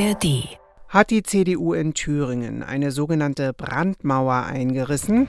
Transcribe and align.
ARD. 0.00 0.48
Hat 0.88 1.10
die 1.10 1.22
CDU 1.22 1.74
in 1.74 1.92
Thüringen 1.94 2.62
eine 2.62 2.90
sogenannte 2.90 3.52
Brandmauer 3.52 4.44
eingerissen? 4.46 5.28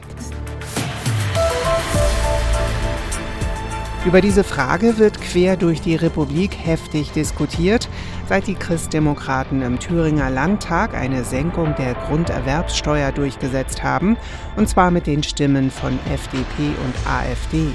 Über 4.06 4.22
diese 4.22 4.44
Frage 4.44 4.98
wird 4.98 5.20
quer 5.22 5.58
durch 5.58 5.82
die 5.82 5.96
Republik 5.96 6.58
heftig 6.58 7.12
diskutiert, 7.12 7.90
seit 8.30 8.48
die 8.48 8.56
Christdemokraten 8.56 9.62
im 9.62 9.78
Thüringer 9.78 10.30
Landtag 10.30 10.94
eine 10.94 11.24
Senkung 11.24 11.76
der 11.78 11.94
Grunderwerbssteuer 11.94 13.12
durchgesetzt 13.12 13.84
haben, 13.84 14.18
und 14.56 14.70
zwar 14.70 14.90
mit 14.90 15.06
den 15.06 15.22
Stimmen 15.22 15.70
von 15.70 16.00
FDP 16.12 16.70
und 16.84 16.96
AfD. 17.08 17.68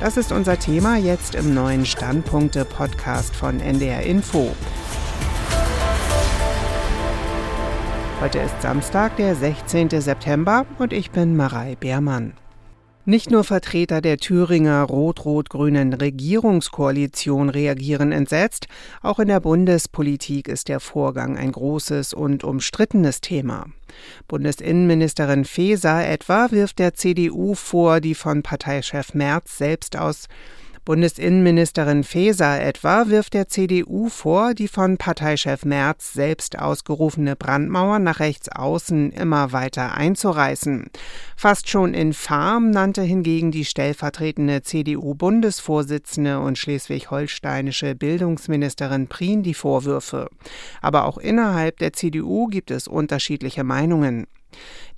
Das 0.00 0.16
ist 0.16 0.32
unser 0.32 0.58
Thema 0.58 0.96
jetzt 0.96 1.34
im 1.34 1.54
neuen 1.54 1.84
Standpunkte-Podcast 1.84 3.34
von 3.34 3.60
NDR 3.60 4.02
Info. 4.02 4.54
Heute 8.20 8.40
ist 8.40 8.60
Samstag, 8.60 9.16
der 9.16 9.34
16. 9.34 9.88
September 9.98 10.66
und 10.78 10.92
ich 10.92 11.10
bin 11.10 11.38
Marei 11.38 11.74
Beermann. 11.80 12.34
Nicht 13.06 13.30
nur 13.30 13.44
Vertreter 13.44 14.02
der 14.02 14.18
Thüringer 14.18 14.82
rot-rot-grünen 14.82 15.94
Regierungskoalition 15.94 17.48
reagieren 17.48 18.12
entsetzt, 18.12 18.66
auch 19.00 19.20
in 19.20 19.28
der 19.28 19.40
Bundespolitik 19.40 20.48
ist 20.48 20.68
der 20.68 20.80
Vorgang 20.80 21.38
ein 21.38 21.50
großes 21.50 22.12
und 22.12 22.44
umstrittenes 22.44 23.22
Thema. 23.22 23.64
Bundesinnenministerin 24.28 25.46
Faeser 25.46 26.06
etwa 26.06 26.50
wirft 26.50 26.78
der 26.78 26.92
CDU 26.92 27.54
vor, 27.54 28.02
die 28.02 28.14
von 28.14 28.42
Parteichef 28.42 29.14
Merz 29.14 29.56
selbst 29.56 29.96
aus 29.96 30.26
Bundesinnenministerin 30.84 32.04
Faeser 32.04 32.60
etwa 32.60 33.08
wirft 33.08 33.34
der 33.34 33.48
CDU 33.48 34.08
vor, 34.08 34.54
die 34.54 34.68
von 34.68 34.96
Parteichef 34.96 35.64
Merz 35.64 36.12
selbst 36.12 36.58
ausgerufene 36.58 37.36
Brandmauer 37.36 37.98
nach 37.98 38.20
rechts 38.20 38.48
außen 38.48 39.12
immer 39.12 39.52
weiter 39.52 39.94
einzureißen. 39.94 40.90
Fast 41.36 41.68
schon 41.68 41.94
infam 41.94 42.70
nannte 42.70 43.02
hingegen 43.02 43.50
die 43.50 43.64
stellvertretende 43.64 44.62
CDU-Bundesvorsitzende 44.62 46.40
und 46.40 46.58
schleswig-holsteinische 46.58 47.94
Bildungsministerin 47.94 49.06
Prien 49.06 49.42
die 49.42 49.54
Vorwürfe. 49.54 50.28
Aber 50.80 51.04
auch 51.04 51.18
innerhalb 51.18 51.78
der 51.78 51.92
CDU 51.92 52.46
gibt 52.46 52.70
es 52.70 52.88
unterschiedliche 52.88 53.64
Meinungen. 53.64 54.26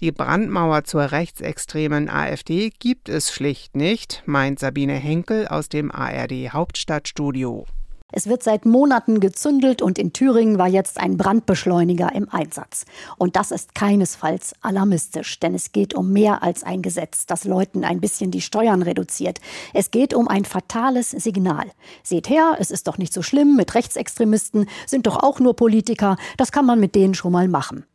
Die 0.01 0.13
Brandmauer 0.13 0.85
zur 0.85 1.13
rechtsextremen 1.13 2.09
AfD 2.09 2.71
gibt 2.79 3.09
es 3.09 3.33
schlicht 3.33 3.77
nicht, 3.77 4.23
meint 4.27 4.59
Sabine 4.59 4.95
Henkel 4.95 5.47
aus 5.49 5.69
dem 5.69 5.91
ARD 5.91 6.53
Hauptstadtstudio. 6.53 7.67
Es 8.15 8.27
wird 8.27 8.43
seit 8.43 8.67
Monaten 8.67 9.21
gezündelt 9.21 9.81
und 9.81 9.99
in 9.99 10.13
Thüringen 10.13 10.59
war 10.59 10.69
jetzt 10.69 11.01
ein 11.01 11.17
Brandbeschleuniger 11.17 12.15
im 12.15 12.29
Einsatz. 12.29 12.85
Und 13.17 13.37
das 13.37 13.51
ist 13.51 13.75
keinesfalls 13.75 14.53
alarmistisch, 14.61 15.41
denn 15.41 15.55
es 15.55 15.73
geht 15.73 15.95
um 15.95 16.13
mehr 16.13 16.43
als 16.43 16.63
ein 16.63 16.83
Gesetz, 16.83 17.25
das 17.25 17.45
Leuten 17.45 17.85
ein 17.85 18.01
bisschen 18.01 18.31
die 18.31 18.43
Steuern 18.43 18.83
reduziert. 18.83 19.41
Es 19.73 19.91
geht 19.91 20.13
um 20.13 20.29
ein 20.29 20.45
fatales 20.45 21.11
Signal. 21.11 21.71
Seht 22.03 22.29
her, 22.29 22.57
es 22.59 22.71
ist 22.71 22.87
doch 22.87 22.99
nicht 22.99 23.15
so 23.15 23.23
schlimm 23.23 23.57
mit 23.57 23.75
Rechtsextremisten, 23.75 24.69
sind 24.87 25.07
doch 25.07 25.17
auch 25.23 25.41
nur 25.41 25.57
Politiker, 25.57 26.17
das 26.37 26.53
kann 26.53 26.67
man 26.67 26.81
mit 26.81 26.95
denen 26.95 27.15
schon 27.15 27.33
mal 27.33 27.49
machen. 27.49 27.87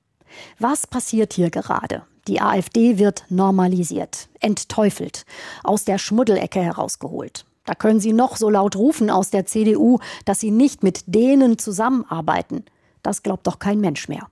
Was 0.59 0.87
passiert 0.87 1.33
hier 1.33 1.49
gerade? 1.49 2.03
Die 2.27 2.41
AfD 2.41 2.97
wird 2.97 3.23
normalisiert, 3.29 4.27
entteufelt, 4.39 5.25
aus 5.63 5.85
der 5.85 5.97
Schmuddelecke 5.97 6.61
herausgeholt. 6.61 7.45
Da 7.65 7.73
können 7.73 7.99
Sie 7.99 8.13
noch 8.13 8.37
so 8.37 8.49
laut 8.49 8.75
rufen 8.75 9.09
aus 9.09 9.29
der 9.29 9.45
CDU, 9.45 9.99
dass 10.25 10.39
Sie 10.39 10.51
nicht 10.51 10.83
mit 10.83 11.03
denen 11.05 11.57
zusammenarbeiten. 11.57 12.65
Das 13.03 13.23
glaubt 13.23 13.47
doch 13.47 13.59
kein 13.59 13.79
Mensch 13.79 14.07
mehr. 14.07 14.27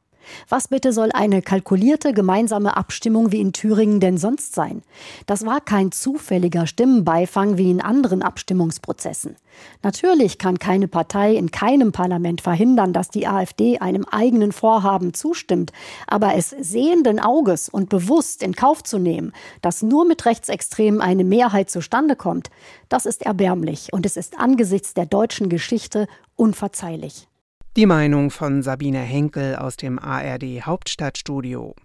Was 0.49 0.67
bitte 0.67 0.93
soll 0.93 1.11
eine 1.11 1.41
kalkulierte 1.41 2.13
gemeinsame 2.13 2.77
Abstimmung 2.77 3.31
wie 3.31 3.41
in 3.41 3.53
Thüringen 3.53 3.99
denn 3.99 4.17
sonst 4.17 4.55
sein? 4.55 4.83
Das 5.25 5.45
war 5.45 5.61
kein 5.61 5.91
zufälliger 5.91 6.67
Stimmenbeifang 6.67 7.58
wie 7.58 7.71
in 7.71 7.81
anderen 7.81 8.21
Abstimmungsprozessen. 8.21 9.35
Natürlich 9.83 10.37
kann 10.37 10.59
keine 10.59 10.87
Partei 10.87 11.35
in 11.35 11.52
keinem 11.52 11.91
Parlament 11.91 12.41
verhindern, 12.41 12.93
dass 12.93 13.09
die 13.09 13.27
AfD 13.27 13.80
einem 13.80 14.05
eigenen 14.05 14.52
Vorhaben 14.52 15.14
zustimmt, 15.14 15.71
aber 16.08 16.35
es 16.35 16.49
sehenden 16.49 17.19
Auges 17.19 17.69
und 17.69 17.89
bewusst 17.89 18.43
in 18.43 18.55
Kauf 18.55 18.83
zu 18.83 18.97
nehmen, 18.97 19.31
dass 19.61 19.81
nur 19.81 20.05
mit 20.05 20.25
Rechtsextremen 20.25 21.02
eine 21.02 21.23
Mehrheit 21.23 21.69
zustande 21.69 22.15
kommt, 22.15 22.49
das 22.89 23.05
ist 23.05 23.23
erbärmlich 23.23 23.93
und 23.93 24.05
es 24.05 24.17
ist 24.17 24.37
angesichts 24.37 24.93
der 24.93 25.05
deutschen 25.05 25.49
Geschichte 25.49 26.08
unverzeihlich. 26.35 27.27
Die 27.77 27.87
Meinung 27.87 28.31
von 28.31 28.63
Sabine 28.63 29.02
Henkel 29.02 29.58
aus 29.58 29.75
dem 29.75 29.99
ARD 29.99 30.61
Hauptstadtstudio. 30.65 31.75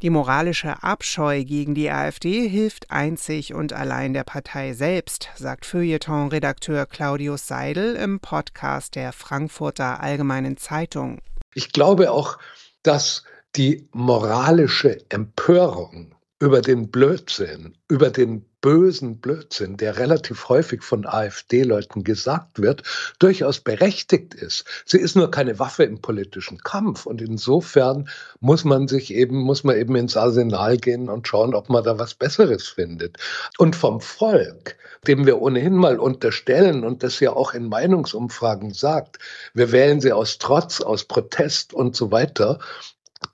Die 0.00 0.08
moralische 0.08 0.82
Abscheu 0.82 1.44
gegen 1.44 1.74
die 1.74 1.90
AfD 1.90 2.48
hilft 2.48 2.90
einzig 2.90 3.52
und 3.52 3.74
allein 3.74 4.14
der 4.14 4.24
Partei 4.24 4.72
selbst, 4.72 5.28
sagt 5.36 5.66
Feuilleton-Redakteur 5.66 6.86
Claudius 6.86 7.46
Seidel 7.46 7.94
im 7.96 8.20
Podcast 8.20 8.94
der 8.94 9.12
Frankfurter 9.12 10.02
Allgemeinen 10.02 10.56
Zeitung. 10.56 11.18
Ich 11.52 11.74
glaube 11.74 12.10
auch, 12.10 12.38
dass 12.82 13.22
die 13.54 13.86
moralische 13.92 14.96
Empörung 15.10 16.14
über 16.40 16.62
den 16.62 16.90
Blödsinn, 16.90 17.76
über 17.90 18.08
den 18.08 18.46
bösen 18.60 19.20
Blödsinn, 19.20 19.76
der 19.76 19.98
relativ 19.98 20.48
häufig 20.48 20.82
von 20.82 21.06
AfD-Leuten 21.06 22.02
gesagt 22.02 22.60
wird, 22.60 22.82
durchaus 23.18 23.60
berechtigt 23.60 24.34
ist. 24.34 24.64
Sie 24.84 24.98
ist 24.98 25.16
nur 25.16 25.30
keine 25.30 25.58
Waffe 25.58 25.84
im 25.84 26.00
politischen 26.00 26.58
Kampf 26.58 27.06
und 27.06 27.22
insofern 27.22 28.08
muss 28.40 28.64
man 28.64 28.88
sich 28.88 29.14
eben, 29.14 29.38
muss 29.38 29.64
man 29.64 29.76
eben 29.76 29.94
ins 29.96 30.16
Arsenal 30.16 30.76
gehen 30.76 31.08
und 31.08 31.28
schauen, 31.28 31.54
ob 31.54 31.68
man 31.68 31.84
da 31.84 31.98
was 31.98 32.14
Besseres 32.14 32.66
findet. 32.66 33.18
Und 33.58 33.76
vom 33.76 34.00
Volk, 34.00 34.76
dem 35.06 35.26
wir 35.26 35.40
ohnehin 35.40 35.74
mal 35.74 35.98
unterstellen 35.98 36.84
und 36.84 37.02
das 37.02 37.20
ja 37.20 37.32
auch 37.32 37.54
in 37.54 37.68
Meinungsumfragen 37.68 38.72
sagt, 38.72 39.18
wir 39.54 39.70
wählen 39.72 40.00
sie 40.00 40.12
aus 40.12 40.38
Trotz, 40.38 40.80
aus 40.80 41.04
Protest 41.04 41.72
und 41.72 41.94
so 41.94 42.10
weiter, 42.10 42.58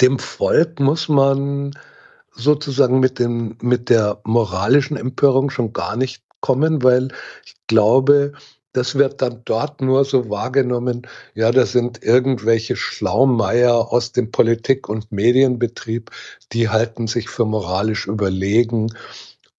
dem 0.00 0.18
Volk 0.18 0.80
muss 0.80 1.08
man 1.08 1.72
sozusagen 2.34 3.00
mit, 3.00 3.18
dem, 3.18 3.56
mit 3.62 3.90
der 3.90 4.20
moralischen 4.24 4.96
Empörung 4.96 5.50
schon 5.50 5.72
gar 5.72 5.96
nicht 5.96 6.22
kommen, 6.40 6.82
weil 6.82 7.08
ich 7.44 7.54
glaube, 7.66 8.32
das 8.74 8.96
wird 8.96 9.22
dann 9.22 9.42
dort 9.44 9.80
nur 9.80 10.04
so 10.04 10.28
wahrgenommen, 10.28 11.06
ja, 11.34 11.52
das 11.52 11.72
sind 11.72 12.02
irgendwelche 12.02 12.76
Schlaumeier 12.76 13.92
aus 13.92 14.12
dem 14.12 14.30
Politik- 14.30 14.88
und 14.88 15.12
Medienbetrieb, 15.12 16.10
die 16.52 16.68
halten 16.68 17.06
sich 17.06 17.28
für 17.28 17.44
moralisch 17.44 18.06
überlegen. 18.06 18.92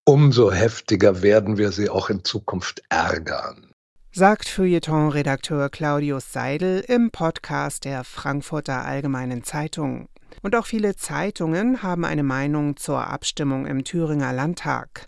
Umso 0.04 0.52
heftiger 0.52 1.24
werden 1.24 1.58
wir 1.58 1.72
sie 1.72 1.90
auch 1.90 2.10
in 2.10 2.24
Zukunft 2.24 2.84
ärgern. 2.90 3.72
Sagt 4.12 4.48
Feuilleton-Redakteur 4.48 5.70
Claudius 5.70 6.32
Seidel 6.32 6.82
im 6.88 7.10
Podcast 7.12 7.86
der 7.86 8.04
Frankfurter 8.04 8.86
Allgemeinen 8.86 9.44
Zeitung. 9.44 10.08
Und 10.42 10.56
auch 10.56 10.66
viele 10.66 10.96
Zeitungen 10.96 11.84
haben 11.84 12.06
eine 12.06 12.24
Meinung 12.24 12.78
zur 12.78 13.08
Abstimmung 13.08 13.66
im 13.66 13.84
Thüringer 13.84 14.34
Landtag. 14.34 15.08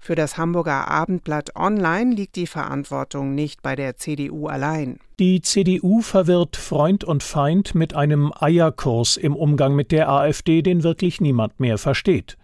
Für 0.00 0.14
das 0.14 0.38
Hamburger 0.38 0.88
Abendblatt 0.88 1.56
Online 1.56 2.14
liegt 2.14 2.36
die 2.36 2.46
Verantwortung 2.46 3.34
nicht 3.34 3.62
bei 3.62 3.74
der 3.76 3.96
CDU 3.96 4.46
allein. 4.46 5.00
Die 5.18 5.42
CDU 5.42 6.00
verwirrt 6.00 6.56
Freund 6.56 7.04
und 7.04 7.22
Feind 7.22 7.74
mit 7.74 7.94
einem 7.94 8.32
Eierkurs 8.38 9.16
im 9.16 9.34
Umgang 9.34 9.74
mit 9.74 9.90
der 9.90 10.08
AfD, 10.08 10.62
den 10.62 10.84
wirklich 10.84 11.20
niemand 11.20 11.58
mehr 11.58 11.78
versteht. 11.78 12.38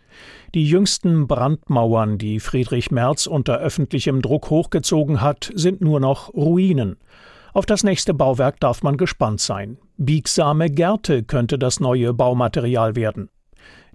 Die 0.55 0.67
jüngsten 0.67 1.27
Brandmauern, 1.27 2.19
die 2.19 2.41
Friedrich 2.41 2.91
Merz 2.91 3.27
unter 3.27 3.59
öffentlichem 3.59 4.23
Druck 4.23 4.51
hochgezogen 4.51 5.21
hat, 5.21 5.51
sind 5.55 5.81
nur 5.81 6.01
noch 6.01 6.35
Ruinen. 6.35 6.97
Auf 7.53 7.67
das 7.67 7.85
nächste 7.85 8.15
Bauwerk 8.15 8.61
darf 8.61 8.83
man 8.83 8.97
gespannt 8.97 9.41
sein. 9.41 9.79
Biegsame 9.97 10.71
Gärte 10.71 11.23
könnte 11.23 11.59
das 11.59 11.79
neue 11.79 12.13
Baumaterial 12.15 12.97
werden. 12.97 13.29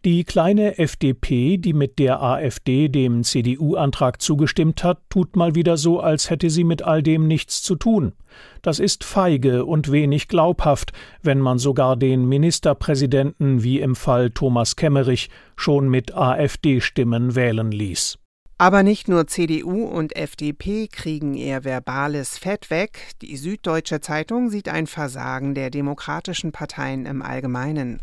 Die 0.05 0.23
kleine 0.23 0.77
FDP, 0.77 1.57
die 1.57 1.73
mit 1.73 1.99
der 1.99 2.23
AfD 2.23 2.87
dem 2.87 3.25
CDU-Antrag 3.25 4.21
zugestimmt 4.21 4.81
hat, 4.81 4.99
tut 5.09 5.35
mal 5.35 5.55
wieder 5.55 5.75
so, 5.75 5.99
als 5.99 6.29
hätte 6.29 6.49
sie 6.49 6.63
mit 6.63 6.83
all 6.83 7.03
dem 7.03 7.27
nichts 7.27 7.61
zu 7.61 7.75
tun. 7.75 8.13
Das 8.61 8.79
ist 8.79 9.03
feige 9.03 9.65
und 9.65 9.91
wenig 9.91 10.29
glaubhaft, 10.29 10.93
wenn 11.21 11.39
man 11.39 11.57
sogar 11.57 11.97
den 11.97 12.29
Ministerpräsidenten 12.29 13.61
wie 13.61 13.81
im 13.81 13.93
Fall 13.93 14.29
Thomas 14.29 14.77
Kemmerich 14.77 15.29
schon 15.57 15.89
mit 15.89 16.15
AfD-Stimmen 16.15 17.35
wählen 17.35 17.69
ließ. 17.69 18.18
Aber 18.61 18.83
nicht 18.83 19.07
nur 19.07 19.25
CDU 19.25 19.85
und 19.85 20.17
FDP 20.17 20.89
kriegen 20.89 21.33
ihr 21.33 21.63
verbales 21.63 22.37
Fett 22.37 22.69
weg. 22.69 23.13
Die 23.21 23.37
Süddeutsche 23.37 24.01
Zeitung 24.01 24.49
sieht 24.49 24.67
ein 24.67 24.85
Versagen 24.85 25.55
der 25.55 25.69
demokratischen 25.69 26.51
Parteien 26.51 27.05
im 27.05 27.21
Allgemeinen. 27.21 28.01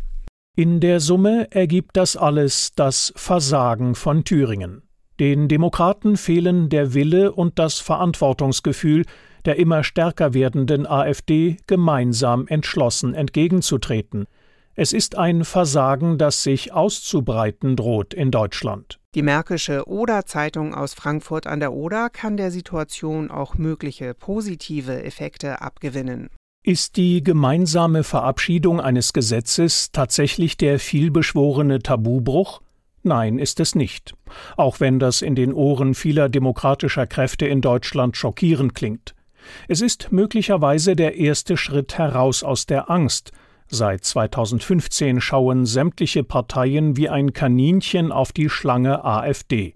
In 0.55 0.79
der 0.79 0.99
Summe 0.99 1.47
ergibt 1.51 1.95
das 1.95 2.17
alles 2.17 2.71
das 2.75 3.13
Versagen 3.15 3.93
von 3.93 4.23
Thüringen. 4.23 4.81
Den 5.19 5.47
Demokraten 5.47 6.17
fehlen 6.17 6.69
der 6.69 6.95
Wille 6.95 7.33
und 7.33 7.59
das 7.59 7.79
Verantwortungsgefühl, 7.79 9.05
der 9.45 9.59
immer 9.59 9.83
stärker 9.83 10.33
werdenden 10.33 10.87
AfD 10.87 11.57
gemeinsam 11.67 12.47
entschlossen 12.47 13.13
entgegenzutreten. 13.13 14.25
Es 14.79 14.93
ist 14.93 15.17
ein 15.17 15.43
Versagen, 15.43 16.19
das 16.19 16.43
sich 16.43 16.71
auszubreiten 16.71 17.75
droht 17.75 18.13
in 18.13 18.29
Deutschland. 18.29 18.99
Die 19.15 19.23
Märkische 19.23 19.87
Oder-Zeitung 19.87 20.75
aus 20.75 20.93
Frankfurt 20.93 21.47
an 21.47 21.59
der 21.59 21.73
Oder 21.73 22.11
kann 22.11 22.37
der 22.37 22.51
Situation 22.51 23.31
auch 23.31 23.55
mögliche 23.55 24.13
positive 24.13 25.03
Effekte 25.03 25.61
abgewinnen. 25.61 26.29
Ist 26.63 26.95
die 26.95 27.23
gemeinsame 27.23 28.03
Verabschiedung 28.03 28.79
eines 28.79 29.13
Gesetzes 29.13 29.91
tatsächlich 29.91 30.57
der 30.57 30.77
vielbeschworene 30.77 31.79
Tabubruch? 31.79 32.61
Nein, 33.01 33.39
ist 33.39 33.59
es 33.59 33.73
nicht. 33.73 34.13
Auch 34.57 34.79
wenn 34.79 34.99
das 34.99 35.23
in 35.23 35.33
den 35.33 35.53
Ohren 35.53 35.95
vieler 35.95 36.29
demokratischer 36.29 37.07
Kräfte 37.07 37.47
in 37.47 37.61
Deutschland 37.61 38.15
schockierend 38.15 38.75
klingt. 38.75 39.15
Es 39.67 39.81
ist 39.81 40.11
möglicherweise 40.11 40.95
der 40.95 41.15
erste 41.15 41.57
Schritt 41.57 41.97
heraus 41.97 42.43
aus 42.43 42.67
der 42.67 42.91
Angst. 42.91 43.31
Seit 43.69 44.05
2015 44.05 45.19
schauen 45.19 45.65
sämtliche 45.65 46.23
Parteien 46.23 46.95
wie 46.95 47.09
ein 47.09 47.33
Kaninchen 47.33 48.11
auf 48.11 48.31
die 48.31 48.49
Schlange 48.49 49.03
AfD. 49.03 49.73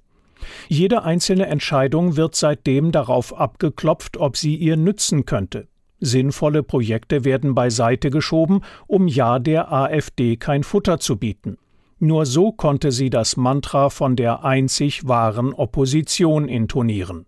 Jede 0.67 1.03
einzelne 1.03 1.47
Entscheidung 1.47 2.15
wird 2.15 2.35
seitdem 2.35 2.91
darauf 2.91 3.37
abgeklopft, 3.37 4.17
ob 4.17 4.37
sie 4.37 4.55
ihr 4.55 4.77
nützen 4.77 5.25
könnte. 5.25 5.67
Sinnvolle 5.99 6.63
Projekte 6.63 7.25
werden 7.25 7.53
beiseite 7.53 8.09
geschoben, 8.09 8.61
um 8.87 9.07
ja 9.07 9.37
der 9.37 9.71
AfD 9.71 10.35
kein 10.35 10.63
Futter 10.63 10.99
zu 10.99 11.17
bieten. 11.17 11.57
Nur 11.99 12.25
so 12.25 12.51
konnte 12.51 12.91
sie 12.91 13.11
das 13.11 13.37
Mantra 13.37 13.91
von 13.91 14.15
der 14.15 14.43
einzig 14.43 15.07
wahren 15.07 15.53
Opposition 15.53 16.47
intonieren. 16.47 17.27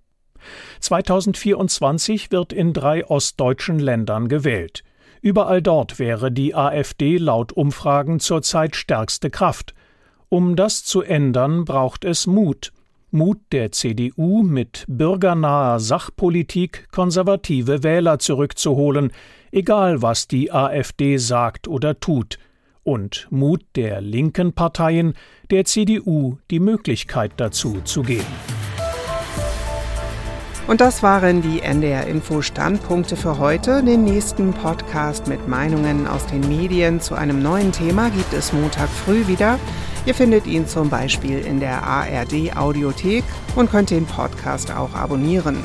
2024 0.79 2.31
wird 2.31 2.51
in 2.51 2.73
drei 2.73 3.05
ostdeutschen 3.05 3.77
Ländern 3.77 4.27
gewählt. 4.27 4.83
Überall 5.23 5.61
dort 5.61 5.99
wäre 5.99 6.33
die 6.33 6.53
AfD 6.53 7.15
laut 7.17 7.53
Umfragen 7.53 8.19
zurzeit 8.19 8.75
stärkste 8.75 9.29
Kraft. 9.29 9.73
Um 10.27 10.57
das 10.57 10.83
zu 10.83 11.01
ändern, 11.01 11.63
braucht 11.63 12.03
es 12.03 12.27
Mut, 12.27 12.73
Mut 13.09 13.37
der 13.53 13.71
CDU 13.71 14.43
mit 14.43 14.83
bürgernaher 14.89 15.79
Sachpolitik 15.79 16.89
konservative 16.91 17.83
Wähler 17.83 18.19
zurückzuholen, 18.19 19.13
egal 19.53 20.01
was 20.01 20.27
die 20.27 20.51
AfD 20.51 21.15
sagt 21.15 21.69
oder 21.69 22.01
tut, 22.01 22.37
und 22.83 23.27
Mut 23.29 23.63
der 23.77 24.01
linken 24.01 24.51
Parteien, 24.51 25.13
der 25.51 25.63
CDU 25.63 26.37
die 26.51 26.59
Möglichkeit 26.59 27.31
dazu 27.37 27.79
zu 27.85 28.01
geben. 28.01 28.62
Und 30.65 30.79
das 30.79 31.03
waren 31.03 31.41
die 31.41 31.61
NDR 31.61 32.07
Info 32.07 32.41
Standpunkte 32.41 33.17
für 33.17 33.37
heute. 33.37 33.83
Den 33.83 34.05
nächsten 34.05 34.53
Podcast 34.53 35.27
mit 35.27 35.47
Meinungen 35.47 36.07
aus 36.07 36.25
den 36.25 36.47
Medien 36.47 37.01
zu 37.01 37.15
einem 37.15 37.43
neuen 37.43 37.73
Thema 37.73 38.09
gibt 38.09 38.33
es 38.33 38.53
Montag 38.53 38.87
früh 38.89 39.27
wieder. 39.27 39.59
Ihr 40.05 40.15
findet 40.15 40.47
ihn 40.47 40.65
zum 40.65 40.89
Beispiel 40.89 41.39
in 41.39 41.59
der 41.59 41.83
ARD 41.83 42.55
Audiothek 42.55 43.23
und 43.55 43.71
könnt 43.71 43.89
den 43.89 44.05
Podcast 44.05 44.71
auch 44.71 44.93
abonnieren. 44.93 45.57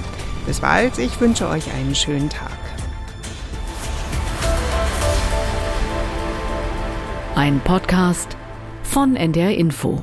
Bis 0.47 0.61
bald, 0.61 0.99
ich 0.99 1.21
wünsche 1.21 1.49
euch 1.49 1.73
einen 1.73 1.95
schönen 1.95 2.29
Tag. 2.29 2.51
Ein 7.37 7.61
Podcast 7.61 8.37
von 8.83 9.15
NDR 9.15 9.57
Info. 9.57 10.03